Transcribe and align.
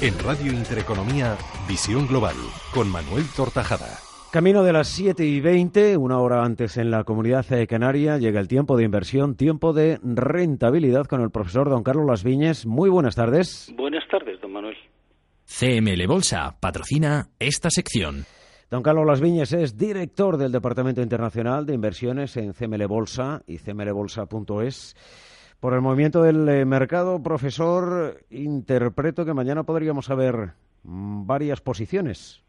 En 0.00 0.16
Radio 0.20 0.52
Intereconomía, 0.52 1.36
Visión 1.66 2.06
Global, 2.06 2.36
con 2.72 2.88
Manuel 2.88 3.24
Tortajada. 3.34 3.98
Camino 4.30 4.62
de 4.62 4.72
las 4.72 4.86
7 4.86 5.26
y 5.26 5.40
20, 5.40 5.96
una 5.96 6.20
hora 6.20 6.44
antes 6.44 6.76
en 6.76 6.92
la 6.92 7.02
comunidad 7.02 7.44
canaria, 7.68 8.16
llega 8.16 8.38
el 8.38 8.46
tiempo 8.46 8.76
de 8.76 8.84
inversión, 8.84 9.34
tiempo 9.34 9.72
de 9.72 9.98
rentabilidad 10.04 11.06
con 11.06 11.20
el 11.20 11.32
profesor 11.32 11.68
don 11.68 11.82
Carlos 11.82 12.06
Las 12.06 12.22
Viñes. 12.22 12.64
Muy 12.64 12.88
buenas 12.90 13.16
tardes. 13.16 13.72
Buenas 13.76 14.04
tardes, 14.08 14.40
don 14.40 14.52
Manuel. 14.52 14.76
CML 15.46 16.06
Bolsa 16.06 16.56
patrocina 16.60 17.30
esta 17.40 17.68
sección. 17.68 18.24
Don 18.70 18.84
Carlos 18.84 19.04
Las 19.04 19.20
Viñes 19.20 19.52
es 19.52 19.76
director 19.76 20.36
del 20.36 20.52
Departamento 20.52 21.02
Internacional 21.02 21.66
de 21.66 21.74
Inversiones 21.74 22.36
en 22.36 22.52
CML 22.52 22.86
Bolsa 22.86 23.42
y 23.48 23.58
cmlbolsa.es. 23.58 24.94
Por 25.60 25.74
el 25.74 25.80
movimiento 25.80 26.22
del 26.22 26.48
eh, 26.48 26.64
mercado, 26.64 27.20
profesor, 27.20 28.20
interpreto 28.30 29.24
que 29.24 29.34
mañana 29.34 29.64
podríamos 29.64 30.06
saber 30.06 30.52
mm, 30.84 31.26
varias 31.26 31.60
posiciones. 31.60 32.40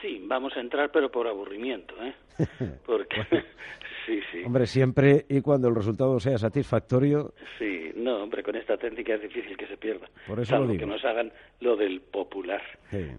Sí, 0.00 0.22
vamos 0.24 0.56
a 0.56 0.60
entrar, 0.60 0.92
pero 0.92 1.10
por 1.10 1.26
aburrimiento, 1.26 1.94
¿eh? 2.00 2.14
Porque, 2.86 3.22
sí, 4.06 4.20
sí. 4.30 4.44
Hombre, 4.44 4.66
siempre 4.66 5.26
y 5.28 5.40
cuando 5.40 5.66
el 5.66 5.74
resultado 5.74 6.20
sea 6.20 6.38
satisfactorio. 6.38 7.34
Sí, 7.58 7.90
no, 7.96 8.22
hombre, 8.22 8.44
con 8.44 8.54
esta 8.54 8.76
técnica 8.76 9.14
es 9.14 9.22
difícil 9.22 9.56
que 9.56 9.66
se 9.66 9.76
pierda. 9.76 10.08
Por 10.28 10.38
eso 10.38 10.58
lo 10.58 10.68
digo. 10.68 10.78
que 10.78 10.86
nos 10.86 11.04
hagan 11.04 11.32
lo 11.58 11.74
del 11.74 12.00
popular. 12.00 12.62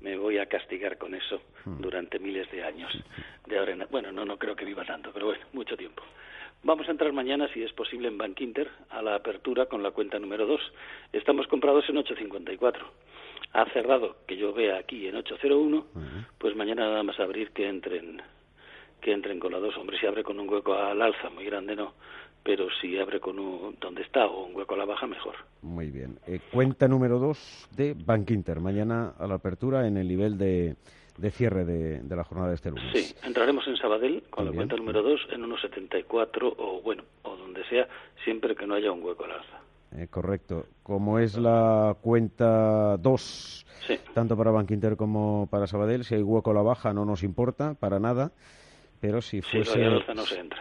Me 0.01 0.17
voy 0.17 0.37
a 0.37 0.45
castigar 0.45 0.97
con 0.97 1.13
eso 1.13 1.41
hmm. 1.65 1.81
durante 1.81 2.19
miles 2.19 2.49
de 2.51 2.63
años. 2.63 2.91
De 3.45 3.59
ahora 3.59 3.75
Bueno, 3.91 4.13
no, 4.13 4.23
no 4.23 4.37
creo 4.37 4.55
que 4.55 4.63
viva 4.63 4.85
tanto, 4.85 5.11
pero 5.13 5.25
bueno, 5.25 5.45
mucho 5.51 5.75
tiempo. 5.75 6.03
Vamos 6.63 6.87
a 6.87 6.91
entrar 6.91 7.13
mañana, 7.13 7.47
si 7.53 7.63
es 7.63 7.71
posible, 7.73 8.09
en 8.09 8.17
Bank 8.17 8.39
Inter 8.41 8.69
a 8.89 9.01
la 9.01 9.15
apertura 9.15 9.67
con 9.67 9.81
la 9.81 9.91
cuenta 9.91 10.19
número 10.19 10.45
2. 10.45 10.59
Estamos 11.13 11.47
comprados 11.47 11.87
en 11.89 11.95
8.54 11.95 12.85
ha 13.53 13.65
cerrado, 13.71 14.17
que 14.27 14.37
yo 14.37 14.53
vea 14.53 14.77
aquí 14.77 15.07
en 15.07 15.15
801, 15.15 15.85
pues 16.37 16.55
mañana 16.55 16.83
nada 16.87 17.03
más 17.03 17.19
abrir 17.19 17.51
que 17.51 17.67
entren 17.67 18.21
que 19.01 19.13
entren 19.13 19.39
con 19.39 19.53
la 19.53 19.59
dos. 19.59 19.77
Hombre, 19.77 19.97
si 19.97 20.05
abre 20.05 20.23
con 20.23 20.39
un 20.39 20.49
hueco 20.49 20.73
al 20.73 21.01
alza, 21.01 21.29
muy 21.29 21.45
grande 21.45 21.73
no, 21.73 21.93
pero 22.43 22.67
si 22.81 22.97
abre 22.99 23.21
con 23.21 23.39
un 23.39 23.77
donde 23.79 24.01
está 24.01 24.25
o 24.25 24.45
un 24.45 24.55
hueco 24.55 24.73
a 24.75 24.77
la 24.77 24.85
baja, 24.85 25.07
mejor. 25.07 25.35
Muy 25.61 25.89
bien. 25.89 26.19
Eh, 26.27 26.41
cuenta 26.51 26.87
número 26.87 27.17
2 27.17 27.69
de 27.77 27.93
Bank 27.93 28.29
Inter, 28.31 28.59
mañana 28.59 29.13
a 29.17 29.25
la 29.25 29.35
apertura 29.35 29.87
en 29.87 29.95
el 29.95 30.07
nivel 30.07 30.37
de, 30.37 30.75
de 31.19 31.31
cierre 31.31 31.65
de, 31.65 32.01
de, 32.01 32.15
la 32.15 32.23
jornada 32.23 32.49
de 32.49 32.55
este 32.55 32.69
lunes. 32.69 32.91
Sí, 32.93 33.15
entraremos 33.23 33.67
en 33.67 33.77
Sabadell 33.77 34.23
con 34.29 34.45
la 34.45 34.51
cuenta 34.51 34.75
número 34.75 35.01
2 35.03 35.27
en 35.31 35.43
unos 35.43 35.61
74 35.61 36.55
o 36.57 36.81
bueno, 36.81 37.03
o 37.23 37.35
donde 37.35 37.63
sea, 37.65 37.87
siempre 38.23 38.55
que 38.55 38.65
no 38.65 38.75
haya 38.75 38.91
un 38.91 39.03
hueco 39.03 39.25
al 39.25 39.31
alza. 39.31 39.59
Eh, 39.95 40.07
correcto. 40.09 40.65
Como 40.83 41.19
es 41.19 41.37
la 41.37 41.95
cuenta 42.01 42.97
2, 42.97 43.65
tanto 44.13 44.37
para 44.37 44.51
Banquinter 44.51 44.95
como 44.95 45.47
para 45.49 45.67
Sabadell, 45.67 46.03
si 46.03 46.15
hay 46.15 46.21
hueco 46.21 46.51
a 46.51 46.53
la 46.53 46.61
baja 46.61 46.93
no 46.93 47.05
nos 47.05 47.23
importa 47.23 47.73
para 47.73 47.99
nada. 47.99 48.31
Pero 48.99 49.21
si 49.21 49.41
fuese. 49.41 49.79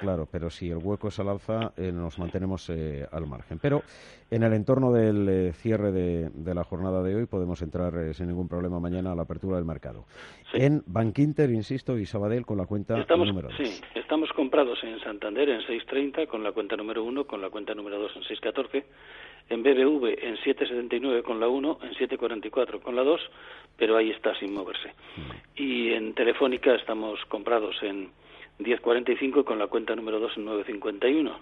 Claro, 0.01 0.29
pero 0.31 0.49
si 0.51 0.71
el 0.71 0.79
hueco 0.79 1.09
es 1.09 1.19
al 1.19 1.29
alza, 1.29 1.73
eh, 1.77 1.91
nos 1.93 2.19
mantenemos 2.19 2.71
eh, 2.71 3.07
al 3.11 3.27
margen. 3.27 3.59
Pero 3.61 3.83
en 4.31 4.43
el 4.43 4.53
entorno 4.53 4.93
del 4.93 5.53
cierre 5.55 5.91
de, 5.91 6.55
la 6.55 6.65
jornada 6.65 7.03
de 7.03 7.15
hoy 7.15 7.27
podemos 7.27 7.61
entrar 7.63 8.15
sin 8.15 8.29
ningún 8.29 8.49
problema 8.49 8.79
mañana 8.79 9.13
a 9.13 9.15
la 9.15 9.23
apertura 9.23 9.57
del 9.57 9.65
mercado. 9.65 10.05
En 10.53 10.83
Banquinter, 10.87 11.51
insisto, 11.51 11.99
y 11.99 12.07
Sabadell 12.07 12.47
con 12.47 12.59
la 12.59 12.67
cuenta 12.67 12.97
número 12.97 13.49
2. 13.49 13.57
Sí, 13.57 13.81
estamos 13.95 14.31
comprados 14.33 14.79
en 14.85 15.01
Santander 15.01 15.49
en 15.49 15.61
6.30 15.63 16.27
con 16.29 16.43
la 16.45 16.53
cuenta 16.53 16.77
número 16.77 17.03
1, 17.05 17.27
con 17.27 17.43
la 17.43 17.51
cuenta 17.51 17.75
número 17.75 17.99
2 17.99 18.13
en 18.17 18.23
6.14 18.23 18.85
en 19.51 19.63
BBV 19.63 20.19
en 20.23 20.37
7,79 20.37 21.23
con 21.23 21.41
la 21.41 21.49
1, 21.49 21.79
en 21.83 21.91
7,44 21.95 22.81
con 22.81 22.95
la 22.95 23.03
2, 23.03 23.21
pero 23.77 23.97
ahí 23.97 24.11
está 24.11 24.35
sin 24.39 24.53
moverse. 24.53 24.89
Mm. 24.89 25.31
Y 25.57 25.93
en 25.93 26.15
Telefónica 26.15 26.75
estamos 26.75 27.19
comprados 27.29 27.77
en 27.83 28.11
10,45 28.59 29.45
con 29.45 29.59
la 29.59 29.67
cuenta 29.67 29.95
número 29.95 30.19
2 30.21 30.37
en 30.37 30.47
9,51. 30.47 31.37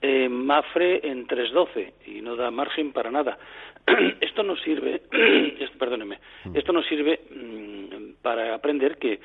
En 0.00 0.32
Mafre 0.32 1.00
en 1.08 1.26
3,12 1.26 1.92
y 2.06 2.20
no 2.20 2.36
da 2.36 2.50
margen 2.50 2.92
para 2.92 3.10
nada. 3.10 3.38
esto 4.20 4.42
nos 4.42 4.60
sirve, 4.62 5.02
perdóneme, 5.78 6.18
mm. 6.44 6.56
esto 6.56 6.72
nos 6.72 6.86
sirve 6.86 7.20
mm, 7.30 8.22
para 8.22 8.54
aprender 8.54 8.98
que 8.98 9.20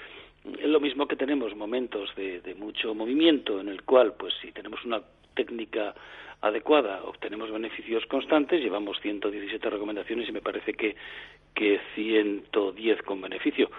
es 0.60 0.68
lo 0.68 0.80
mismo 0.80 1.08
que 1.08 1.16
tenemos 1.16 1.56
momentos 1.56 2.14
de, 2.16 2.42
de 2.42 2.56
mucho 2.56 2.96
movimiento 2.96 3.60
en 3.60 3.68
el 3.68 3.84
cual, 3.84 4.14
pues 4.18 4.34
si 4.42 4.52
tenemos 4.52 4.84
una 4.86 5.02
técnica 5.36 5.94
adecuada 6.42 7.04
obtenemos 7.04 7.52
beneficios 7.52 8.06
constantes, 8.06 8.62
llevamos 8.62 9.00
117 9.02 9.70
recomendaciones 9.70 10.30
y 10.30 10.32
me 10.32 10.42
parece 10.42 10.74
que, 10.74 10.96
que 11.54 11.80
110 11.96 13.02
con 13.04 13.22
beneficio. 13.22 13.70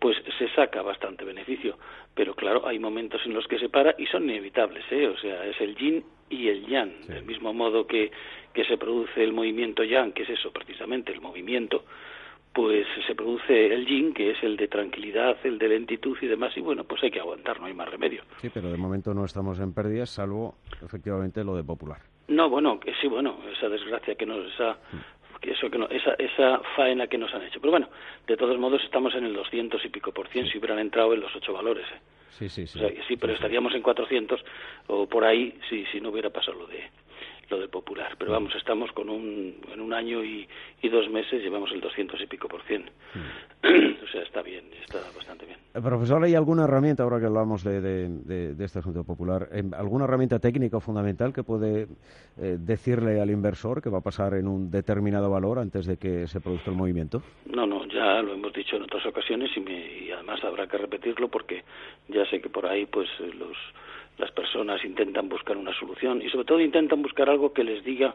Pues 0.00 0.16
se 0.38 0.48
saca 0.54 0.82
bastante 0.82 1.24
beneficio, 1.24 1.76
pero 2.14 2.34
claro, 2.34 2.66
hay 2.66 2.78
momentos 2.78 3.20
en 3.26 3.34
los 3.34 3.46
que 3.46 3.58
se 3.58 3.68
para 3.68 3.94
y 3.98 4.06
son 4.06 4.24
inevitables, 4.24 4.84
¿eh? 4.90 5.06
o 5.06 5.16
sea, 5.18 5.44
es 5.44 5.60
el 5.60 5.76
yin 5.76 6.02
y 6.30 6.48
el 6.48 6.66
yang, 6.66 7.06
del 7.06 7.24
mismo 7.24 7.52
modo 7.52 7.86
que, 7.86 8.10
que 8.54 8.64
se 8.64 8.78
produce 8.78 9.22
el 9.22 9.32
movimiento 9.32 9.84
yang, 9.84 10.12
que 10.12 10.22
es 10.22 10.30
eso 10.30 10.50
precisamente, 10.52 11.12
el 11.12 11.20
movimiento, 11.20 11.84
pues 12.52 12.86
se 13.06 13.14
produce 13.14 13.66
el 13.72 13.86
yin, 13.86 14.12
que 14.12 14.30
es 14.30 14.42
el 14.42 14.56
de 14.56 14.68
tranquilidad, 14.68 15.36
el 15.44 15.58
de 15.58 15.68
lentitud 15.68 16.16
y 16.20 16.26
demás, 16.26 16.56
y 16.56 16.60
bueno, 16.60 16.84
pues 16.84 17.02
hay 17.02 17.10
que 17.10 17.20
aguantar, 17.20 17.60
no 17.60 17.66
hay 17.66 17.74
más 17.74 17.88
remedio. 17.88 18.22
Sí, 18.38 18.50
pero 18.52 18.70
de 18.70 18.76
momento 18.76 19.14
no 19.14 19.24
estamos 19.24 19.60
en 19.60 19.72
pérdidas, 19.72 20.10
salvo 20.10 20.54
efectivamente 20.82 21.44
lo 21.44 21.54
de 21.54 21.62
Popular. 21.62 21.98
No, 22.28 22.48
bueno, 22.48 22.78
que 22.78 22.94
sí, 23.00 23.08
bueno, 23.08 23.38
esa 23.56 23.68
desgracia 23.68 24.14
que 24.14 24.24
nos, 24.24 24.46
esa, 24.52 24.78
que 25.40 25.52
eso 25.52 25.70
que 25.70 25.78
no, 25.78 25.88
esa, 25.88 26.14
esa 26.14 26.60
faena 26.76 27.06
que 27.06 27.18
nos 27.18 27.32
han 27.34 27.42
hecho. 27.42 27.60
Pero 27.60 27.70
bueno, 27.70 27.88
de 28.26 28.36
todos 28.36 28.58
modos 28.58 28.82
estamos 28.84 29.14
en 29.14 29.24
el 29.24 29.34
200 29.34 29.84
y 29.84 29.88
pico 29.88 30.12
por 30.12 30.28
cien 30.28 30.46
si 30.46 30.58
hubieran 30.58 30.78
entrado 30.78 31.14
en 31.14 31.20
los 31.20 31.34
ocho 31.34 31.52
valores. 31.52 31.86
¿eh? 31.86 32.00
Sí, 32.30 32.48
sí, 32.48 32.66
sí. 32.66 32.80
sí, 33.08 33.16
pero 33.16 33.32
estaríamos 33.32 33.74
en 33.74 33.82
400 33.82 34.40
o 34.88 35.06
por 35.06 35.24
ahí 35.24 35.58
si, 35.68 35.84
si 35.86 36.00
no 36.00 36.10
hubiera 36.10 36.30
pasado 36.30 36.58
lo 36.58 36.66
de 36.66 36.90
lo 37.50 37.58
del 37.58 37.68
popular. 37.68 38.14
Pero 38.18 38.32
vamos, 38.32 38.54
estamos 38.54 38.92
con 38.92 39.08
un, 39.08 39.60
en 39.72 39.80
un 39.80 39.92
año 39.92 40.24
y, 40.24 40.48
y 40.82 40.88
dos 40.88 41.10
meses 41.10 41.42
llevamos 41.42 41.72
el 41.72 41.80
200 41.80 42.20
y 42.20 42.26
pico 42.26 42.48
por 42.48 42.62
cien. 42.62 42.88
O 44.02 44.06
sea, 44.06 44.22
está 44.22 44.42
bien, 44.42 44.64
está 44.82 44.98
bastante 45.14 45.46
bien. 45.46 45.58
Eh, 45.74 45.80
profesor, 45.80 46.22
¿hay 46.24 46.34
alguna 46.34 46.64
herramienta, 46.64 47.02
ahora 47.02 47.20
que 47.20 47.26
hablamos 47.26 47.62
de, 47.62 47.80
de, 47.80 48.54
de, 48.54 48.64
este 48.64 48.80
asunto 48.80 49.04
popular, 49.04 49.48
em, 49.52 49.72
alguna 49.74 50.04
herramienta 50.04 50.38
técnica 50.38 50.78
o 50.78 50.80
fundamental 50.80 51.32
que 51.32 51.42
puede 51.42 51.86
eh, 52.38 52.56
decirle 52.58 53.20
al 53.20 53.30
inversor 53.30 53.82
que 53.82 53.90
va 53.90 53.98
a 53.98 54.02
pasar 54.02 54.34
en 54.34 54.48
un 54.48 54.70
determinado 54.70 55.30
valor 55.30 55.58
antes 55.58 55.86
de 55.86 55.96
que 55.96 56.26
se 56.26 56.40
produzca 56.40 56.70
el 56.70 56.76
movimiento? 56.76 57.22
No, 57.46 57.66
no, 57.66 57.86
ya 57.86 58.22
lo 58.22 58.34
hemos 58.34 58.52
dicho 58.52 58.76
en 58.76 58.82
otras 58.82 59.04
ocasiones 59.06 59.50
y, 59.56 59.60
y 60.06 60.10
además 60.10 60.42
habrá 60.44 60.66
que 60.66 60.78
repetirlo 60.78 61.28
porque 61.28 61.62
ya 62.08 62.24
sé 62.26 62.40
que 62.40 62.48
por 62.48 62.66
ahí 62.66 62.86
pues 62.86 63.08
los 63.38 63.56
las 64.18 64.30
personas 64.32 64.84
intentan 64.84 65.28
buscar 65.28 65.56
una 65.56 65.72
solución 65.78 66.20
y 66.20 66.28
sobre 66.28 66.44
todo 66.44 66.60
intentan 66.60 67.00
buscar 67.00 67.30
algo 67.30 67.52
que 67.52 67.64
les 67.64 67.82
diga 67.82 68.14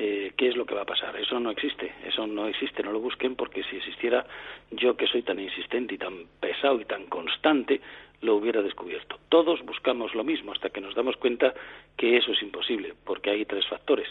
eh, 0.00 0.32
qué 0.36 0.48
es 0.48 0.56
lo 0.56 0.64
que 0.64 0.76
va 0.76 0.82
a 0.82 0.86
pasar. 0.86 1.16
Eso 1.16 1.40
no 1.40 1.50
existe, 1.50 1.92
eso 2.06 2.24
no 2.26 2.46
existe, 2.46 2.84
no 2.84 2.92
lo 2.92 3.00
busquen 3.00 3.34
porque 3.34 3.64
si 3.64 3.76
existiera 3.76 4.24
yo 4.70 4.96
que 4.96 5.08
soy 5.08 5.22
tan 5.22 5.40
insistente 5.40 5.96
y 5.96 5.98
tan 5.98 6.26
pesado 6.38 6.80
y 6.80 6.84
tan 6.84 7.06
constante, 7.06 7.80
lo 8.20 8.36
hubiera 8.36 8.62
descubierto. 8.62 9.18
Todos 9.28 9.64
buscamos 9.64 10.14
lo 10.14 10.22
mismo 10.22 10.52
hasta 10.52 10.70
que 10.70 10.80
nos 10.80 10.94
damos 10.94 11.16
cuenta 11.16 11.52
que 11.96 12.16
eso 12.16 12.30
es 12.30 12.40
imposible, 12.42 12.94
porque 13.04 13.30
hay 13.30 13.44
tres 13.44 13.66
factores, 13.66 14.08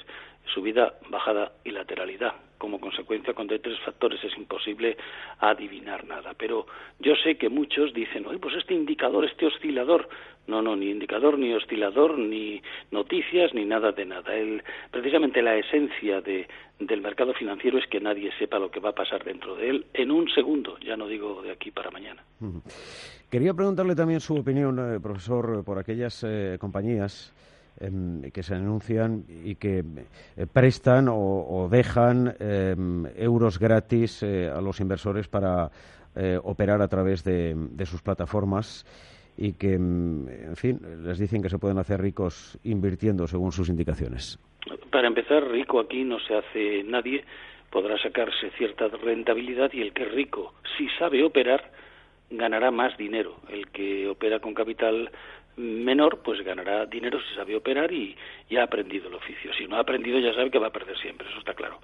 subida, 0.54 0.94
bajada 1.10 1.54
y 1.64 1.72
lateralidad. 1.72 2.34
Como 2.58 2.80
consecuencia, 2.80 3.34
cuando 3.34 3.54
hay 3.54 3.60
tres 3.60 3.80
factores 3.86 4.24
es 4.24 4.36
imposible 4.36 4.98
adivinar 5.40 6.06
nada. 6.06 6.34
Pero 6.38 6.66
yo 7.00 7.14
sé 7.16 7.38
que 7.38 7.50
muchos 7.50 7.94
dicen, 7.94 8.26
oye, 8.26 8.40
pues 8.40 8.56
este 8.56 8.74
indicador, 8.74 9.26
este 9.26 9.46
oscilador. 9.46 10.10
No, 10.48 10.62
no, 10.62 10.76
ni 10.76 10.90
indicador, 10.90 11.38
ni 11.38 11.54
oscilador, 11.54 12.18
ni 12.18 12.62
noticias, 12.92 13.54
ni 13.54 13.66
nada 13.66 13.92
de 13.92 14.06
nada. 14.06 14.34
El, 14.34 14.64
precisamente 14.92 15.42
la 15.42 15.58
esencia 15.58 16.22
de, 16.22 16.48
del 16.80 17.02
mercado 17.02 17.34
financiero 17.34 17.78
es 17.78 17.86
que 17.88 18.00
nadie 18.00 18.32
sepa 18.40 18.58
lo 18.58 18.72
que 18.72 18.80
va 18.80 18.90
a 18.90 18.96
pasar 18.96 19.24
dentro 19.24 19.56
de 19.56 19.70
él 19.70 19.86
en 19.94 20.10
un 20.10 20.30
segundo, 20.30 20.78
ya 20.80 20.96
no 20.96 21.08
digo 21.08 21.42
de 21.42 21.52
aquí 21.52 21.72
para 21.72 21.92
mañana. 21.92 22.24
Quería 23.30 23.54
preguntarle 23.54 23.94
también 23.94 24.22
su 24.22 24.36
opinión, 24.38 24.80
eh, 24.80 25.00
profesor, 25.02 25.64
por 25.66 25.80
aquellas 25.80 26.24
eh, 26.26 26.58
compañías 26.60 27.34
que 28.34 28.44
se 28.44 28.56
anuncian 28.56 29.24
y 29.44 29.56
que 29.56 29.84
eh, 30.36 30.48
prestan 30.52 31.08
o, 31.10 31.68
dejan 31.70 32.36
em, 32.40 33.06
euros 33.16 33.60
gratis 33.60 34.24
a 34.24 34.62
los 34.62 34.80
inversores 34.80 35.28
para 35.28 35.70
operar 36.44 36.82
a 36.82 36.88
través 36.88 37.24
de, 37.24 37.56
sus 37.86 38.02
plataformas 38.02 38.86
y 39.38 39.54
que, 39.54 39.76
em, 39.76 40.28
en 40.28 40.56
fin, 40.56 40.80
les 41.04 41.20
dicen 41.20 41.44
que 41.44 41.50
se 41.50 41.60
pueden 41.60 41.78
hacer 41.78 42.02
ricos 42.02 42.58
invirtiendo 42.64 43.28
según 43.28 43.52
sus 43.52 43.70
indicaciones. 43.70 44.40
Para 44.92 45.08
empezar, 45.08 45.48
rico 45.48 45.80
aquí 45.80 46.04
no 46.04 46.20
se 46.20 46.36
hace 46.36 46.84
nadie, 46.84 47.24
podrá 47.70 47.98
sacarse 48.02 48.50
cierta 48.58 48.88
rentabilidad 48.88 49.72
y 49.74 49.82
el 49.82 49.94
que 49.94 50.06
rico, 50.06 50.54
si 50.78 50.88
sabe 50.98 51.24
operar, 51.24 51.72
ganará 52.30 52.72
más 52.72 52.98
dinero. 52.98 53.36
El 53.50 53.68
que 53.68 54.08
opera 54.08 54.40
con 54.40 54.54
capital 54.54 55.12
menor, 55.58 56.20
pues 56.24 56.42
ganará 56.44 56.86
dinero 56.86 57.20
si 57.20 57.36
sabe 57.36 57.56
operar 57.56 57.92
y 57.92 58.16
ya 58.50 58.62
ha 58.62 58.66
aprendido 58.66 59.10
el 59.10 59.16
oficio. 59.16 59.52
Si 59.54 59.68
no 59.68 59.76
ha 59.76 59.80
aprendido, 59.80 60.20
ya 60.20 60.34
sabe 60.34 60.52
que 60.52 60.60
va 60.60 60.68
a 60.68 60.72
perder 60.72 60.98
siempre, 61.00 61.28
eso 61.28 61.40
está 61.40 61.54
claro. 61.54 61.80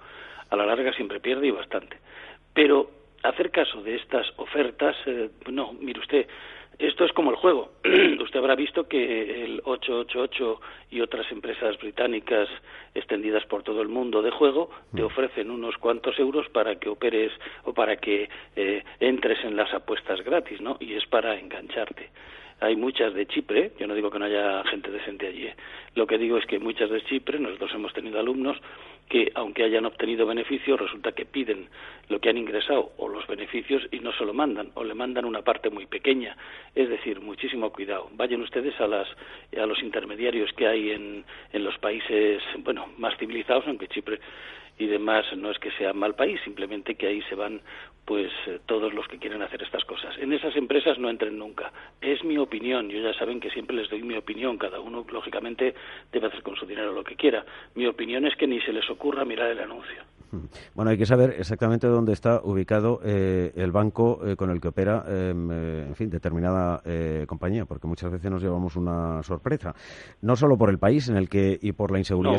A 0.49 0.55
la 0.55 0.65
larga 0.65 0.93
siempre 0.93 1.19
pierde 1.19 1.47
y 1.47 1.51
bastante. 1.51 1.97
Pero 2.53 2.91
hacer 3.23 3.51
caso 3.51 3.81
de 3.81 3.95
estas 3.95 4.27
ofertas, 4.37 4.95
eh, 5.07 5.29
no, 5.49 5.73
mire 5.73 5.99
usted, 5.99 6.27
esto 6.79 7.05
es 7.05 7.11
como 7.13 7.31
el 7.31 7.37
juego. 7.37 7.73
Usted 8.23 8.39
habrá 8.39 8.55
visto 8.55 8.87
que 8.87 9.43
el 9.43 9.61
888 9.63 10.61
y 10.91 11.01
otras 11.01 11.31
empresas 11.31 11.77
británicas 11.77 12.49
extendidas 12.95 13.45
por 13.45 13.63
todo 13.63 13.81
el 13.81 13.89
mundo 13.89 14.21
de 14.21 14.31
juego 14.31 14.69
te 14.93 15.01
mm. 15.01 15.05
ofrecen 15.05 15.51
unos 15.51 15.77
cuantos 15.77 16.17
euros 16.19 16.49
para 16.49 16.75
que 16.75 16.89
operes 16.89 17.31
o 17.63 17.73
para 17.73 17.97
que 17.97 18.29
eh, 18.55 18.83
entres 18.99 19.43
en 19.43 19.55
las 19.55 19.73
apuestas 19.73 20.23
gratis, 20.23 20.61
¿no? 20.61 20.77
Y 20.79 20.93
es 20.93 21.05
para 21.05 21.39
engancharte 21.39 22.09
hay 22.63 22.75
muchas 22.77 23.13
de 23.13 23.25
Chipre, 23.25 23.71
yo 23.77 23.87
no 23.87 23.93
digo 23.93 24.09
que 24.09 24.19
no 24.19 24.25
haya 24.25 24.63
gente 24.63 24.89
decente 24.89 25.27
allí, 25.27 25.47
¿eh? 25.47 25.55
lo 25.95 26.07
que 26.07 26.17
digo 26.17 26.37
es 26.37 26.45
que 26.45 26.59
muchas 26.59 26.89
de 26.89 27.01
Chipre, 27.03 27.37
nosotros 27.37 27.71
hemos 27.73 27.93
tenido 27.93 28.19
alumnos 28.19 28.57
que 29.09 29.31
aunque 29.35 29.63
hayan 29.63 29.85
obtenido 29.85 30.25
beneficios, 30.25 30.79
resulta 30.79 31.11
que 31.11 31.25
piden 31.25 31.67
lo 32.07 32.19
que 32.19 32.29
han 32.29 32.37
ingresado 32.37 32.93
o 32.97 33.09
los 33.09 33.27
beneficios 33.27 33.83
y 33.91 33.99
no 33.99 34.13
se 34.13 34.23
lo 34.23 34.33
mandan 34.33 34.69
o 34.75 34.83
le 34.83 34.93
mandan 34.93 35.25
una 35.25 35.41
parte 35.41 35.69
muy 35.69 35.85
pequeña. 35.85 36.37
Es 36.73 36.89
decir, 36.89 37.19
muchísimo 37.19 37.71
cuidado. 37.71 38.09
Vayan 38.13 38.41
ustedes 38.41 38.79
a, 38.79 38.87
las, 38.87 39.07
los 39.51 39.83
intermediarios 39.83 40.51
que 40.53 40.67
hay 40.67 40.91
en, 40.91 41.25
en 41.51 41.63
los 41.63 41.77
países 41.79 42.41
bueno, 42.59 42.87
más 42.97 43.17
civilizados, 43.17 43.67
aunque 43.67 43.89
Chipre 43.89 44.19
y 44.79 44.87
demás 44.87 45.25
no 45.37 45.51
es 45.51 45.59
que 45.59 45.71
sea 45.71 45.93
mal 45.93 46.15
país, 46.15 46.39
simplemente 46.43 46.95
que 46.95 47.07
ahí 47.07 47.21
se 47.23 47.35
van 47.35 47.61
pues 48.05 48.31
eh, 48.47 48.59
todos 48.65 48.93
los 48.93 49.07
que 49.07 49.17
quieren 49.17 49.41
hacer 49.41 49.63
estas 49.63 49.85
cosas. 49.85 50.15
En 50.17 50.33
esas 50.33 50.55
empresas 50.55 50.97
no 50.99 51.09
entren 51.09 51.37
nunca. 51.37 51.71
Es 52.01 52.23
mi 52.23 52.37
opinión, 52.37 52.89
yo 52.89 52.99
ya 52.99 53.13
saben 53.17 53.39
que 53.39 53.49
siempre 53.49 53.75
les 53.75 53.89
doy 53.89 54.03
mi 54.03 54.15
opinión, 54.15 54.57
cada 54.57 54.79
uno 54.79 55.05
lógicamente 55.09 55.73
debe 56.11 56.27
hacer 56.27 56.43
con 56.43 56.55
su 56.55 56.65
dinero 56.65 56.91
lo 56.91 57.03
que 57.03 57.15
quiera. 57.15 57.45
Mi 57.75 57.87
opinión 57.87 58.25
es 58.25 58.35
que 58.35 58.47
ni 58.47 58.59
se 58.61 58.73
les 58.73 58.89
ocurra 58.89 59.25
mirar 59.25 59.49
el 59.49 59.59
anuncio. 59.59 60.03
Bueno, 60.75 60.91
hay 60.91 60.97
que 60.97 61.05
saber 61.05 61.35
exactamente 61.37 61.87
dónde 61.87 62.13
está 62.13 62.41
ubicado 62.43 62.99
eh, 63.03 63.51
el 63.55 63.71
banco 63.71 64.19
eh, 64.25 64.35
con 64.35 64.49
el 64.49 64.59
que 64.59 64.69
opera, 64.69 65.03
em, 65.07 65.51
en 65.51 65.95
fin, 65.95 66.09
determinada 66.09 66.81
compañía, 67.27 67.65
porque 67.65 67.87
muchas 67.87 68.11
veces 68.11 68.29
nos 68.29 68.41
llevamos 68.41 68.75
una 68.75 69.21
sorpresa. 69.23 69.73
No 70.21 70.35
solo 70.35 70.57
por 70.57 70.69
el 70.69 70.77
país 70.77 71.09
en 71.09 71.17
el 71.17 71.29
que 71.29 71.57
y 71.61 71.71
por 71.71 71.91
la 71.91 71.99
inseguridad 71.99 72.37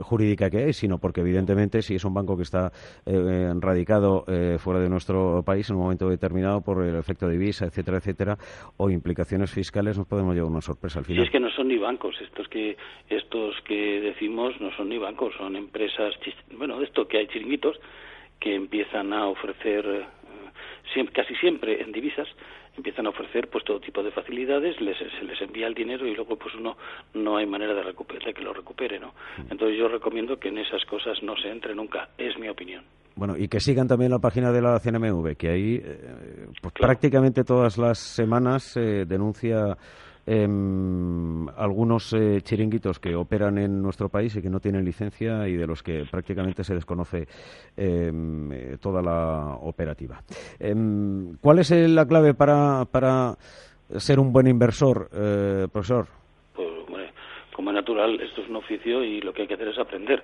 jurídica 0.00 0.50
que 0.50 0.64
hay, 0.64 0.72
sino 0.72 0.98
porque 0.98 1.20
evidentemente 1.20 1.82
si 1.82 1.94
es 1.94 2.04
un 2.04 2.14
banco 2.14 2.36
que 2.36 2.42
está 2.42 2.72
radicado 3.04 4.24
fuera 4.58 4.80
de 4.80 4.88
nuestro 4.88 5.42
país 5.44 5.68
en 5.70 5.76
un 5.76 5.82
momento 5.82 6.08
determinado 6.08 6.60
por 6.60 6.84
el 6.84 6.96
efecto 6.96 7.26
de 7.26 7.32
divisa, 7.32 7.66
etcétera, 7.66 7.98
etcétera, 7.98 8.36
o 8.76 8.90
implicaciones 8.90 9.52
fiscales, 9.52 9.98
nos 9.98 10.06
podemos 10.06 10.34
llevar 10.34 10.50
una 10.50 10.60
sorpresa 10.60 11.00
al 11.00 11.04
final. 11.04 11.22
Sí, 11.22 11.26
es 11.26 11.32
que 11.32 11.40
no 11.40 11.50
son 11.50 11.68
ni 11.68 11.78
bancos, 11.78 12.14
estos 12.20 12.48
que 12.48 12.76
estos 13.08 13.54
que 13.62 14.00
decimos 14.00 14.54
no 14.60 14.70
son 14.76 14.88
ni 14.88 14.98
bancos, 14.98 15.34
son 15.36 15.56
empresas, 15.56 16.14
bueno, 16.56 16.80
esto 16.82 17.06
que 17.06 17.18
hay 17.18 17.25
chiringuitos 17.26 17.78
que 18.40 18.54
empiezan 18.54 19.12
a 19.12 19.26
ofrecer 19.26 19.84
eh, 19.86 21.06
casi 21.12 21.34
siempre 21.36 21.82
en 21.82 21.92
divisas 21.92 22.28
empiezan 22.76 23.06
a 23.06 23.10
ofrecer 23.10 23.48
pues 23.48 23.64
todo 23.64 23.80
tipo 23.80 24.02
de 24.02 24.10
facilidades, 24.10 24.80
les, 24.80 24.96
se 24.98 25.24
les 25.24 25.40
envía 25.40 25.66
el 25.66 25.74
dinero 25.74 26.06
y 26.06 26.14
luego 26.14 26.36
pues 26.36 26.54
uno 26.54 26.76
no 27.14 27.36
hay 27.36 27.46
manera 27.46 27.74
de, 27.74 27.82
recuperar, 27.82 28.34
que 28.34 28.42
lo 28.42 28.52
recupere, 28.52 28.98
¿no? 28.98 29.14
Mm. 29.38 29.52
Entonces 29.52 29.78
yo 29.78 29.88
recomiendo 29.88 30.38
que 30.38 30.48
en 30.48 30.58
esas 30.58 30.84
cosas 30.84 31.22
no 31.22 31.36
se 31.36 31.48
entre 31.48 31.74
nunca, 31.74 32.10
es 32.18 32.38
mi 32.38 32.48
opinión. 32.48 32.84
Bueno, 33.14 33.34
y 33.36 33.48
que 33.48 33.60
sigan 33.60 33.88
también 33.88 34.10
la 34.10 34.18
página 34.18 34.52
de 34.52 34.60
la 34.60 34.78
CNMV, 34.78 35.36
que 35.36 35.48
ahí 35.48 35.76
eh, 35.76 36.48
pues 36.60 36.74
prácticamente 36.74 37.44
todas 37.44 37.78
las 37.78 37.98
semanas 37.98 38.62
se 38.62 39.06
denuncia 39.06 39.76
em, 40.26 41.48
algunos 41.56 42.12
eh, 42.12 42.40
chiringuitos 42.42 42.98
que 42.98 43.14
operan 43.14 43.58
en 43.58 43.80
nuestro 43.80 44.08
país 44.08 44.36
y 44.36 44.42
que 44.42 44.50
no 44.50 44.60
tienen 44.60 44.84
licencia 44.84 45.48
y 45.48 45.56
de 45.56 45.66
los 45.66 45.82
que 45.82 46.04
prácticamente 46.10 46.64
se 46.64 46.74
desconoce 46.74 47.26
em, 47.76 48.52
eh, 48.52 48.76
toda 48.80 49.00
la 49.00 49.56
operativa. 49.60 50.20
Em, 50.58 51.36
¿Cuál 51.40 51.60
es 51.60 51.70
la 51.70 52.06
clave 52.06 52.34
para, 52.34 52.84
para 52.84 53.36
ser 53.96 54.18
un 54.18 54.32
buen 54.32 54.46
inversor, 54.46 55.08
profesor? 55.72 56.08
Pues, 56.54 56.68
como 57.54 57.70
es 57.70 57.74
natural, 57.74 58.20
esto 58.20 58.42
es 58.42 58.48
un 58.48 58.56
oficio 58.56 59.02
y 59.02 59.20
lo 59.20 59.32
que 59.32 59.42
hay 59.42 59.48
que 59.48 59.54
hacer 59.54 59.68
es 59.68 59.78
aprender 59.78 60.22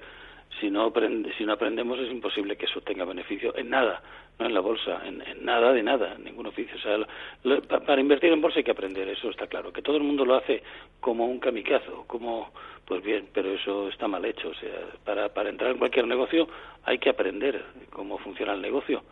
si 0.60 0.70
no, 0.70 0.92
si 1.36 1.44
no 1.44 1.52
aprendemos 1.52 1.98
es 1.98 2.10
imposible 2.10 2.56
que 2.56 2.66
eso 2.66 2.80
tenga 2.80 3.04
beneficio 3.04 3.56
en 3.56 3.70
nada, 3.70 4.02
no 4.38 4.46
en 4.46 4.54
la 4.54 4.60
bolsa, 4.60 5.02
en, 5.06 5.22
nada 5.44 5.72
de 5.72 5.82
nada, 5.82 6.14
en 6.14 6.24
ningún 6.24 6.46
oficio. 6.46 6.76
O 6.76 6.80
sea, 6.80 7.80
para 7.80 8.00
invertir 8.00 8.32
en 8.32 8.40
bolsa 8.40 8.58
hay 8.58 8.64
que 8.64 8.70
aprender, 8.70 9.08
eso 9.08 9.30
está 9.30 9.46
claro. 9.46 9.72
Que 9.72 9.82
todo 9.82 9.96
el 9.96 10.02
mundo 10.02 10.24
lo 10.24 10.34
hace 10.34 10.62
como 11.00 11.26
un 11.26 11.38
kamikazo, 11.38 12.04
como, 12.06 12.52
pues 12.84 13.02
bien, 13.02 13.28
pero 13.32 13.50
eso 13.52 13.88
está 13.88 14.08
mal 14.08 14.24
hecho. 14.24 14.48
O 14.48 14.54
sea, 14.54 14.70
para, 15.04 15.32
para 15.32 15.50
entrar 15.50 15.70
en 15.72 15.78
cualquier 15.78 16.06
negocio 16.06 16.48
hay 16.84 16.98
que 16.98 17.10
aprender 17.10 17.64
cómo 17.90 18.18
funciona 18.18 18.54
el 18.54 18.62
negocio 18.62 19.02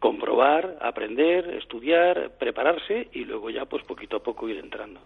comprobar, 0.00 0.78
aprender, 0.80 1.48
estudiar, 1.54 2.32
prepararse 2.38 3.08
y 3.12 3.24
luego 3.24 3.50
ya 3.50 3.66
pues 3.66 3.84
poquito 3.84 4.16
a 4.16 4.22
poco 4.22 4.48
ir 4.48 4.56
entrando. 4.56 4.98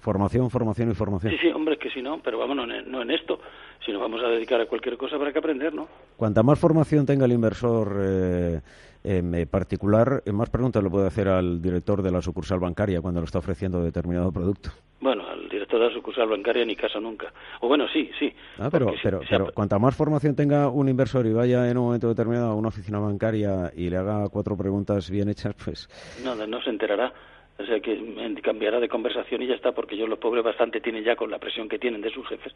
Formación, 0.00 0.50
formación 0.50 0.90
y 0.90 0.94
formación. 0.94 1.32
Sí, 1.32 1.38
sí, 1.40 1.48
hombre, 1.48 1.76
que 1.76 1.90
si 1.90 2.02
no, 2.02 2.20
pero 2.22 2.38
vamos, 2.38 2.56
no 2.56 2.64
en, 2.64 2.90
no 2.90 3.02
en 3.02 3.10
esto, 3.10 3.38
si 3.84 3.92
nos 3.92 4.00
vamos 4.00 4.22
a 4.24 4.28
dedicar 4.28 4.60
a 4.60 4.66
cualquier 4.66 4.96
cosa 4.96 5.16
habrá 5.16 5.30
que 5.32 5.38
aprender, 5.38 5.74
¿no? 5.74 5.86
Cuanta 6.16 6.42
más 6.42 6.58
formación 6.58 7.04
tenga 7.04 7.26
el 7.26 7.32
inversor 7.32 7.96
eh, 8.00 8.60
en 9.04 9.46
particular, 9.46 10.22
más 10.32 10.48
preguntas 10.48 10.82
le 10.82 10.90
puede 10.90 11.06
hacer 11.06 11.28
al 11.28 11.60
director 11.60 12.02
de 12.02 12.10
la 12.10 12.22
sucursal 12.22 12.58
bancaria 12.60 13.02
cuando 13.02 13.20
le 13.20 13.26
está 13.26 13.38
ofreciendo 13.38 13.82
determinado 13.82 14.32
producto. 14.32 14.70
Bueno, 15.00 15.28
al 15.28 15.49
la 15.80 15.92
sucursal 15.92 16.28
bancaria 16.28 16.64
ni 16.64 16.76
caso 16.76 17.00
nunca. 17.00 17.32
O 17.60 17.68
bueno, 17.68 17.86
sí, 17.92 18.10
sí. 18.18 18.32
Ah, 18.58 18.68
pero, 18.70 18.92
pero, 19.02 19.20
pero 19.28 19.52
cuanta 19.52 19.78
más 19.78 19.96
formación 19.96 20.34
tenga 20.34 20.68
un 20.68 20.88
inversor 20.88 21.26
y 21.26 21.32
vaya 21.32 21.68
en 21.68 21.78
un 21.78 21.86
momento 21.86 22.08
determinado 22.08 22.50
a 22.50 22.54
una 22.54 22.68
oficina 22.68 22.98
bancaria 22.98 23.72
y 23.74 23.90
le 23.90 23.96
haga 23.96 24.28
cuatro 24.28 24.56
preguntas 24.56 25.10
bien 25.10 25.28
hechas, 25.28 25.54
pues... 25.62 25.88
No, 26.24 26.34
no 26.34 26.62
se 26.62 26.70
enterará. 26.70 27.12
O 27.60 27.66
sea 27.66 27.80
que 27.80 28.00
cambiará 28.42 28.80
de 28.80 28.88
conversación 28.88 29.42
y 29.42 29.46
ya 29.46 29.54
está, 29.54 29.72
porque 29.72 29.96
yo 29.96 30.06
los 30.06 30.18
pobres 30.18 30.42
bastante 30.42 30.80
tienen 30.80 31.04
ya 31.04 31.16
con 31.16 31.30
la 31.30 31.38
presión 31.38 31.68
que 31.68 31.78
tienen 31.78 32.00
de 32.00 32.10
sus 32.10 32.26
jefes 32.26 32.54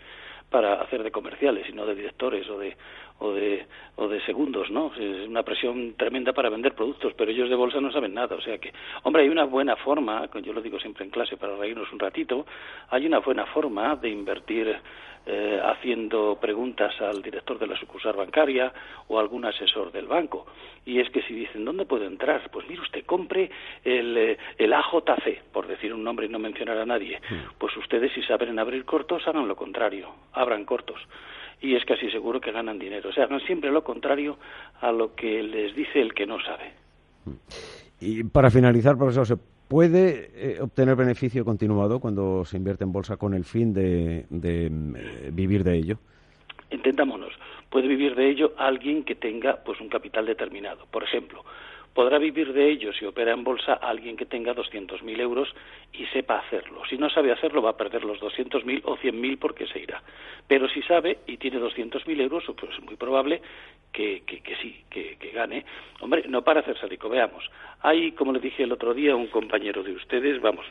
para 0.51 0.75
hacer 0.75 1.03
de 1.03 1.11
comerciales 1.11 1.69
y 1.69 1.73
no 1.73 1.85
de 1.85 1.95
directores 1.95 2.49
o 2.49 2.59
de, 2.59 2.77
o 3.19 3.33
de, 3.33 3.67
o 3.97 4.09
de 4.09 4.21
segundos, 4.23 4.71
¿no? 4.71 4.93
Es 4.99 5.29
una 5.29 5.43
presión 5.43 5.95
tremenda 5.95 6.33
para 6.33 6.49
vender 6.49 6.75
productos, 6.75 7.13
pero 7.15 7.31
ellos 7.31 7.49
de 7.49 7.55
bolsa 7.55 7.81
no 7.81 7.93
saben 7.93 8.15
nada. 8.15 8.35
O 8.37 8.41
sea 8.41 8.59
que, 8.59 8.73
hombre, 9.03 9.23
hay 9.23 9.29
una 9.29 9.45
buena 9.45 9.77
forma, 9.77 10.29
yo 10.43 10.53
lo 10.53 10.63
digo 10.63 10.79
siempre 10.79 11.05
en 11.05 11.11
clase 11.11 11.37
para 11.37 11.57
reírnos 11.57 11.93
un 11.93 11.99
ratito, 11.99 12.47
hay 12.89 13.07
una 13.07 13.19
buena 13.19 13.47
forma 13.47 13.97
de 13.97 14.09
invertir 14.09 14.77
eh, 15.27 15.61
haciendo 15.63 16.39
preguntas 16.41 16.93
al 17.01 17.23
director 17.23 17.59
de 17.59 17.67
la 17.67 17.77
sucursal 17.77 18.15
bancaria 18.15 18.73
o 19.09 19.19
algún 19.19 19.45
asesor 19.45 19.91
del 19.91 20.07
banco. 20.07 20.47
Y 20.85 21.01
es 21.01 21.09
que 21.11 21.23
si 21.23 21.35
dicen, 21.35 21.65
¿dónde 21.65 21.87
puedo 21.87 22.05
entrar? 22.05 22.51
Pues 22.51 22.69
mire 22.69 22.83
usted, 22.83 23.05
compre 23.07 23.51
el, 23.85 24.17
eh, 24.17 24.39
el 24.59 24.73
AJC, 24.73 25.43
por 25.53 25.67
decir 25.67 25.95
un 25.95 26.05
nombre 26.05 26.27
y 26.27 26.29
no 26.29 26.39
mencionar 26.39 26.79
a 26.79 26.87
nadie. 26.87 27.21
Hmm. 27.31 27.57
Pues 27.59 27.77
ustedes 27.77 28.13
si 28.13 28.23
saben 28.23 28.59
abrir 28.59 28.85
cortos, 28.85 29.27
hagan 29.27 29.49
lo 29.49 29.57
contrario, 29.57 30.11
abran 30.33 30.65
cortos 30.65 31.01
y 31.61 31.75
es 31.75 31.85
casi 31.85 32.11
seguro 32.11 32.41
que 32.41 32.53
ganan 32.53 32.79
dinero. 32.79 33.09
O 33.09 33.13
sea, 33.13 33.25
hagan 33.25 33.41
siempre 33.41 33.71
lo 33.71 33.83
contrario 33.83 34.37
a 34.81 34.93
lo 34.93 35.15
que 35.15 35.43
les 35.43 35.75
dice 35.75 36.01
el 36.01 36.13
que 36.13 36.27
no 36.27 36.39
sabe. 36.41 36.73
Y 38.01 38.25
para 38.25 38.51
finalizar, 38.51 38.99
profesor, 38.99 39.27
¿se 39.27 39.37
puede 39.75 40.31
eh, 40.37 40.61
obtener 40.61 40.95
beneficio 40.95 41.45
continuado 41.45 41.99
cuando 41.99 42.45
se 42.45 42.57
invierte 42.57 42.85
en 42.85 42.93
bolsa 42.93 43.17
con 43.17 43.35
el 43.35 43.45
fin 43.45 43.75
de, 43.75 44.25
de 44.31 44.67
eh, 44.67 45.31
vivir 45.33 45.65
de 45.65 45.77
ello? 45.77 45.99
Intentámonos. 46.71 47.33
Puede 47.71 47.89
vivir 47.89 48.15
de 48.15 48.31
ello 48.31 48.53
alguien 48.57 49.03
que 49.03 49.17
tenga 49.17 49.57
pues 49.65 49.81
un 49.81 49.89
capital 49.89 50.27
determinado. 50.27 50.87
Por 50.93 51.03
ejemplo, 51.03 51.45
podrá 51.93 52.19
vivir 52.19 52.53
de 52.53 52.71
ello 52.71 52.93
si 52.93 53.05
opera 53.05 53.33
en 53.33 53.43
bolsa 53.43 53.73
alguien 53.75 54.17
que 54.17 54.27
tenga 54.27 54.55
200.000 54.55 55.21
euros 55.21 55.49
y 55.93 56.07
sepa 56.07 56.39
hacerlo. 56.39 56.83
Si 56.89 56.97
no 56.97 57.11
sabe 57.11 57.33
hacerlo, 57.33 57.61
va 57.61 57.71
a 57.71 57.77
perder 57.77 58.05
los 58.05 58.21
200.000 58.21 58.83
o 58.85 58.97
100.000 58.97 59.39
porque 59.41 59.67
se 59.67 59.81
irá. 59.81 60.05
Pero 60.47 60.69
si 60.69 60.83
sabe 60.83 61.19
y 61.27 61.37
tiene 61.37 61.59
200.000 61.59 62.21
euros, 62.21 62.45
pues 62.57 62.73
es 62.73 62.85
muy 62.85 62.95
probable 62.95 63.43
que, 63.93 64.23
que, 64.27 64.57
sí, 64.61 64.85
que, 64.91 65.04
gane. 65.35 65.65
Hombre, 66.01 66.25
no 66.29 66.43
para 66.43 66.61
hacer 66.61 66.77
rico. 66.89 67.11
Veamos, 67.11 67.45
hay, 67.83 68.13
como 68.13 68.33
le 68.33 68.41
dije 68.41 68.63
el 68.63 68.73
otro 68.73 68.95
día, 68.95 69.15
un 69.15 69.27
compañero 69.27 69.83
de 69.83 69.93
ustedes, 69.93 70.41
vamos, 70.41 70.65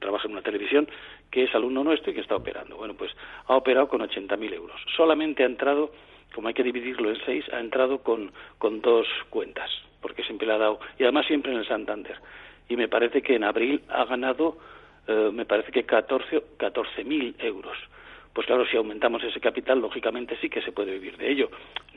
trabaja 0.00 0.26
en 0.26 0.32
una 0.32 0.42
televisión, 0.42 0.86
que 1.30 1.44
es 1.44 1.54
alumno 1.54 1.82
nuestro 1.82 2.10
y 2.10 2.14
que 2.14 2.20
está 2.20 2.36
operando. 2.36 2.76
Bueno, 2.76 2.94
pues 2.94 3.10
ha 3.46 3.56
operado 3.56 3.88
con 3.88 4.02
80.000 4.02 4.52
euros. 4.52 4.78
Solamente 4.94 5.42
ha 5.42 5.46
entrado 5.46 5.90
como 6.34 6.48
hay 6.48 6.54
que 6.54 6.62
dividirlo 6.62 7.10
en 7.10 7.18
seis, 7.24 7.44
ha 7.52 7.60
entrado 7.60 7.98
con, 7.98 8.30
con 8.58 8.80
dos 8.80 9.06
cuentas, 9.30 9.70
porque 10.00 10.22
siempre 10.22 10.46
le 10.46 10.54
ha 10.54 10.58
dado, 10.58 10.80
y 10.98 11.02
además 11.02 11.26
siempre 11.26 11.52
en 11.52 11.58
el 11.58 11.66
Santander. 11.66 12.16
Y 12.68 12.76
me 12.76 12.88
parece 12.88 13.22
que 13.22 13.36
en 13.36 13.44
abril 13.44 13.82
ha 13.88 14.04
ganado, 14.04 14.58
eh, 15.06 15.30
me 15.32 15.46
parece 15.46 15.72
que 15.72 15.84
14 15.84 17.04
mil 17.04 17.34
euros. 17.38 17.76
Pues 18.38 18.46
claro, 18.46 18.64
si 18.66 18.76
aumentamos 18.76 19.20
ese 19.24 19.40
capital, 19.40 19.80
lógicamente 19.80 20.36
sí 20.40 20.48
que 20.48 20.62
se 20.62 20.70
puede 20.70 20.92
vivir 20.92 21.16
de 21.16 21.28
ello. 21.28 21.50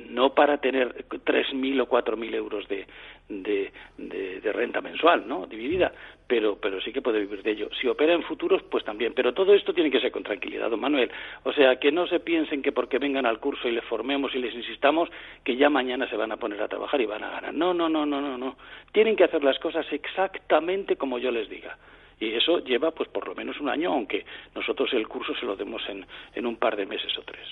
No 0.10 0.33
para 0.33 0.57
tener 0.57 1.05
3.000 1.07 1.81
o 1.81 1.88
4.000 1.88 2.33
euros 2.33 2.67
de, 2.67 2.88
de, 3.29 4.51
renta 4.51 4.81
mensual, 4.81 5.27
¿no? 5.27 5.45
Dividida, 5.45 5.91
pero, 6.25 6.57
pero 6.60 6.81
sí 6.81 6.91
que 6.91 7.03
puede 7.03 7.19
vivir 7.19 7.43
de 7.43 7.51
ello. 7.51 7.69
Si 7.79 7.88
opera 7.88 8.13
en 8.13 8.24
futuros, 8.24 8.63
pues 8.63 8.83
también. 8.83 9.13
Pero 9.13 9.36
todo 9.36 9.53
esto 9.53 9.71
tiene 9.71 9.91
que 9.91 10.00
ser 10.00 10.12
con 10.12 10.24
tranquilidad, 10.24 10.71
don 10.71 10.79
Manuel. 10.79 11.12
O 11.43 11.53
sea, 11.53 11.75
que 11.75 11.91
no 11.91 12.07
se 12.07 12.19
piensen 12.19 12.63
que 12.63 12.71
porque 12.71 12.98
vengan 12.98 13.27
al 13.27 13.39
curso 13.39 13.67
y 13.67 13.74
les 13.74 13.86
formemos 13.86 14.33
y 14.33 14.39
les 14.39 14.55
insistamos, 14.55 15.10
que 15.43 15.55
ya 15.55 15.69
mañana 15.69 16.10
se 16.10 16.17
van 16.17 16.31
a 16.31 16.38
poner 16.38 16.60
a 16.63 16.67
trabajar 16.67 17.00
y 17.01 17.05
van 17.05 17.24
a 17.24 17.29
ganar. 17.29 17.53
No, 17.53 17.75
no, 17.75 17.88
no, 17.88 18.07
no, 18.07 18.19
no, 18.19 18.36
no. 18.36 18.57
Tienen 18.91 19.15
que 19.15 19.25
hacer 19.25 19.43
las 19.43 19.60
cosas 19.60 19.86
exactamente 19.91 20.95
como 20.95 21.19
yo 21.19 21.29
les 21.29 21.48
diga 21.48 21.77
y 22.22 22.36
eso 22.36 22.60
lleva 22.60 22.92
pues 22.92 23.10
por 23.10 23.28
lo 23.28 23.36
menos 23.36 23.60
un 23.60 23.68
año, 23.68 23.92
aunque 23.92 24.24
nosotros 24.56 24.94
el 24.94 25.08
curso 25.08 25.34
se 25.36 25.46
lo 25.46 25.56
demos 25.56 25.82
en, 25.90 26.06
en 26.36 26.46
un 26.46 26.56
par 26.56 26.78
de 26.78 26.86
meses 26.86 27.12
o 27.18 27.24
tres. 27.24 27.48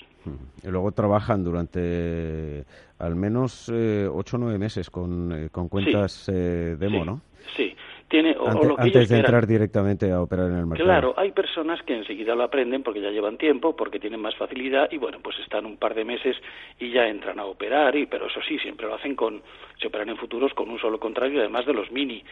Y 0.62 0.68
luego 0.68 0.92
trabajan 0.92 1.42
durante 1.42 2.64
al 2.98 3.16
menos 3.16 3.68
eh, 3.74 4.08
ocho 4.10 4.36
o 4.36 4.38
nueve 4.38 4.58
meses 4.58 4.88
con, 4.88 5.32
eh, 5.32 5.48
con 5.50 5.68
cuentas 5.68 6.28
eh, 6.28 6.76
demo, 6.78 7.04
¿no? 7.04 7.20
Sí, 7.56 7.74
antes, 8.10 9.08
de 9.08 9.16
entrar 9.16 9.46
directamente 9.46 10.10
a 10.10 10.20
operar 10.20 10.46
en 10.46 10.58
el 10.58 10.66
mercado. 10.66 10.86
Claro, 10.86 11.14
hay 11.16 11.30
personas 11.32 11.80
que 11.82 11.94
enseguida 11.94 12.34
lo 12.34 12.42
aprenden 12.42 12.82
porque 12.82 13.00
ya 13.00 13.10
llevan 13.10 13.38
tiempo, 13.38 13.76
porque 13.76 14.00
tienen 14.00 14.20
más 14.20 14.34
facilidad 14.36 14.90
y 14.90 14.98
bueno, 14.98 15.18
pues 15.22 15.38
están 15.38 15.66
un 15.66 15.76
par 15.76 15.94
de 15.94 16.04
meses 16.04 16.36
y 16.78 16.90
ya 16.90 17.06
entran 17.06 17.38
a 17.38 17.44
operar, 17.44 17.94
y 17.96 18.06
pero 18.06 18.26
eso 18.26 18.40
sí, 18.46 18.58
siempre 18.58 18.86
lo 18.86 18.94
hacen 18.94 19.14
con, 19.14 19.42
se 19.80 19.86
operan 19.86 20.08
en 20.08 20.16
futuros 20.16 20.52
con 20.54 20.70
un 20.70 20.78
solo 20.78 20.98
contrario, 20.98 21.40
además 21.40 21.66
de 21.66 21.74
los 21.74 21.90
mini, 21.90 22.22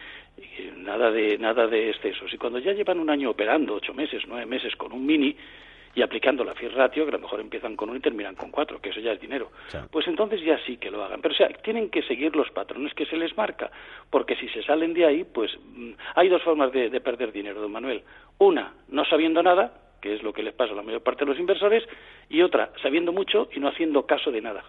nada 0.78 1.10
de, 1.10 1.38
nada 1.38 1.66
de 1.66 1.90
excesos. 1.90 2.32
Y 2.32 2.38
cuando 2.38 2.58
ya 2.58 2.72
llevan 2.72 2.98
un 2.98 3.10
año 3.10 3.30
operando, 3.30 3.74
ocho 3.74 3.94
meses, 3.94 4.22
nueve 4.26 4.46
meses 4.46 4.74
con 4.76 4.92
un 4.92 5.06
mini, 5.06 5.36
y 5.94 6.02
aplicando 6.02 6.44
la 6.44 6.54
FIR 6.54 6.74
ratio, 6.74 7.04
que 7.04 7.10
a 7.10 7.12
lo 7.12 7.20
mejor 7.20 7.40
empiezan 7.40 7.76
con 7.76 7.88
uno 7.88 7.98
y 7.98 8.02
terminan 8.02 8.34
con 8.34 8.50
cuatro, 8.50 8.80
que 8.80 8.90
eso 8.90 9.00
ya 9.00 9.12
es 9.12 9.20
dinero. 9.20 9.50
Pues 9.90 10.06
entonces 10.06 10.40
ya 10.42 10.58
sí 10.66 10.76
que 10.76 10.90
lo 10.90 11.02
hagan. 11.04 11.20
Pero 11.20 11.34
o 11.34 11.36
sea, 11.36 11.48
tienen 11.62 11.90
que 11.90 12.02
seguir 12.02 12.34
los 12.36 12.50
patrones 12.50 12.94
que 12.94 13.06
se 13.06 13.16
les 13.16 13.36
marca, 13.36 13.70
porque 14.10 14.36
si 14.36 14.48
se 14.48 14.62
salen 14.62 14.94
de 14.94 15.06
ahí, 15.06 15.24
pues 15.24 15.50
mm, 15.74 15.92
hay 16.14 16.28
dos 16.28 16.42
formas 16.42 16.72
de, 16.72 16.90
de 16.90 17.00
perder 17.00 17.32
dinero, 17.32 17.60
don 17.60 17.72
Manuel. 17.72 18.02
Una, 18.38 18.72
no 18.88 19.04
sabiendo 19.04 19.42
nada, 19.42 19.72
que 20.00 20.14
es 20.14 20.22
lo 20.22 20.32
que 20.32 20.42
les 20.42 20.54
pasa 20.54 20.72
a 20.72 20.76
la 20.76 20.82
mayor 20.82 21.02
parte 21.02 21.24
de 21.24 21.30
los 21.30 21.40
inversores, 21.40 21.84
y 22.28 22.42
otra, 22.42 22.70
sabiendo 22.82 23.12
mucho 23.12 23.48
y 23.52 23.60
no 23.60 23.68
haciendo 23.68 24.06
caso 24.06 24.30
de 24.30 24.40
nada. 24.40 24.64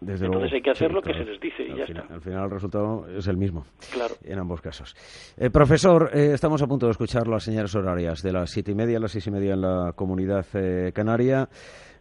Entonces 0.00 0.52
hay 0.52 0.62
que 0.62 0.70
hacer 0.70 0.92
lo 0.92 1.00
que 1.00 1.14
se 1.14 1.24
les 1.24 1.40
dice 1.40 1.62
y 1.64 1.70
al 1.70 1.78
ya 1.78 1.86
final, 1.86 2.02
está. 2.02 2.14
Al 2.14 2.20
final 2.20 2.44
el 2.44 2.50
resultado 2.50 3.06
es 3.08 3.26
el 3.28 3.36
mismo. 3.36 3.64
Claro. 3.92 4.14
En 4.22 4.38
ambos 4.38 4.60
casos. 4.60 4.94
Eh, 5.36 5.50
profesor, 5.50 6.10
eh, 6.12 6.32
estamos 6.34 6.60
a 6.62 6.66
punto 6.66 6.86
de 6.86 6.92
escuchar 6.92 7.26
las 7.28 7.44
señales 7.44 7.74
horarias 7.74 8.22
de 8.22 8.32
las 8.32 8.50
siete 8.50 8.72
y 8.72 8.74
media 8.74 8.98
a 8.98 9.00
las 9.00 9.12
seis 9.12 9.26
y 9.26 9.30
media 9.30 9.54
en 9.54 9.62
la 9.62 9.92
comunidad 9.94 10.46
eh, 10.54 10.92
canaria. 10.94 11.48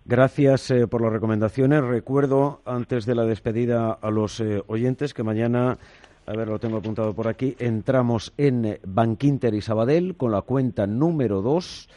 Gracias 0.04 0.72
por 0.92 1.02
las 1.02 1.12
recomendaciones. 1.12 1.82
Recuerdo, 1.84 2.62
antes 2.64 3.08
de 3.08 3.16
la 3.16 3.24
despedida, 3.24 3.92
a 3.94 4.12
los 4.12 4.40
oyentes 4.68 5.16
que 5.16 5.24
mañana 5.24 5.80
a 6.28 6.34
ver, 6.36 6.48
lo 6.48 6.60
tengo 6.60 6.78
apuntado 6.78 7.14
por 7.14 7.28
aquí. 7.28 7.56
Entramos 7.60 8.34
en 8.38 8.80
Bankinter 8.84 9.54
y 9.54 9.62
Sabadell 9.62 10.16
con 10.16 10.32
la 10.32 10.42
cuenta 10.42 10.88
número 10.88 11.42
2 11.42 11.90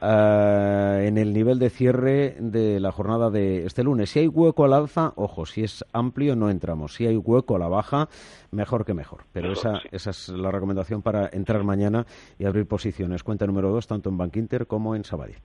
eh, 0.00 1.04
en 1.06 1.18
el 1.18 1.32
nivel 1.32 1.58
de 1.58 1.70
cierre 1.70 2.36
de 2.38 2.80
la 2.80 2.92
jornada 2.92 3.30
de 3.30 3.66
este 3.66 3.84
lunes. 3.84 4.10
Si 4.10 4.20
hay 4.20 4.28
hueco 4.28 4.64
al 4.64 4.72
alza, 4.72 5.12
ojo, 5.16 5.46
si 5.46 5.62
es 5.62 5.84
amplio 5.92 6.36
no 6.36 6.50
entramos. 6.50 6.94
Si 6.94 7.06
hay 7.06 7.16
hueco 7.16 7.56
a 7.56 7.58
la 7.58 7.68
baja, 7.68 8.08
mejor 8.50 8.84
que 8.84 8.94
mejor. 8.94 9.24
Pero 9.32 9.52
esa, 9.52 9.80
esa 9.90 10.10
es 10.10 10.28
la 10.28 10.50
recomendación 10.50 11.02
para 11.02 11.28
entrar 11.32 11.64
mañana 11.64 12.06
y 12.38 12.44
abrir 12.44 12.66
posiciones. 12.66 13.22
Cuenta 13.22 13.46
número 13.46 13.70
2, 13.70 13.86
tanto 13.86 14.10
en 14.10 14.16
Bank 14.16 14.36
Inter 14.36 14.66
como 14.66 14.94
en 14.94 15.04
Sabadell. 15.04 15.36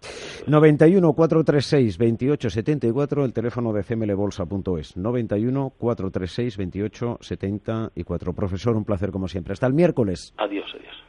91 0.48 1.14
436 1.14 1.98
28 1.98 2.50
74, 2.50 3.26
el 3.26 3.34
teléfono 3.34 3.74
de 3.74 3.84
cmlbolsa.es. 3.84 4.98
91 4.98 5.74
436 5.78 6.58
28 6.58 7.18
74. 7.22 8.34
Profesor, 8.34 8.76
un 8.76 8.86
placer 8.86 9.12
como 9.12 9.28
siempre. 9.28 9.54
Hasta 9.54 9.68
el 9.68 9.74
miércoles. 9.74 10.34
Adiós, 10.38 10.66
adiós. 10.74 10.96